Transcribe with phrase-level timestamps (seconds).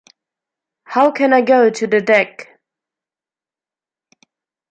[0.85, 2.59] How can I go to the deck?